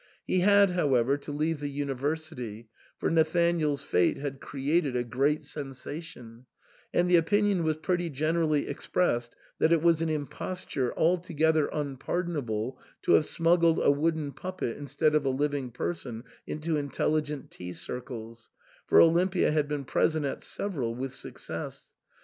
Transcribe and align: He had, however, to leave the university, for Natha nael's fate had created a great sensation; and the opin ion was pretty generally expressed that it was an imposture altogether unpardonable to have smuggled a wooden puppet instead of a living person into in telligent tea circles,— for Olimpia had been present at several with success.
He 0.25 0.39
had, 0.39 0.71
however, 0.71 1.15
to 1.17 1.31
leave 1.31 1.59
the 1.59 1.69
university, 1.69 2.69
for 2.97 3.11
Natha 3.11 3.53
nael's 3.53 3.83
fate 3.83 4.17
had 4.17 4.41
created 4.41 4.95
a 4.95 5.03
great 5.03 5.45
sensation; 5.45 6.47
and 6.91 7.07
the 7.07 7.17
opin 7.19 7.45
ion 7.45 7.63
was 7.63 7.77
pretty 7.77 8.09
generally 8.09 8.67
expressed 8.67 9.35
that 9.59 9.71
it 9.71 9.83
was 9.83 10.01
an 10.01 10.09
imposture 10.09 10.91
altogether 10.97 11.67
unpardonable 11.67 12.79
to 13.03 13.11
have 13.11 13.27
smuggled 13.27 13.77
a 13.79 13.91
wooden 13.91 14.31
puppet 14.31 14.75
instead 14.75 15.13
of 15.13 15.23
a 15.23 15.29
living 15.29 15.69
person 15.69 16.23
into 16.47 16.77
in 16.77 16.89
telligent 16.89 17.51
tea 17.51 17.71
circles,— 17.71 18.49
for 18.87 18.97
Olimpia 18.99 19.51
had 19.53 19.67
been 19.67 19.85
present 19.85 20.25
at 20.25 20.41
several 20.43 20.95
with 20.95 21.13
success. 21.13 21.93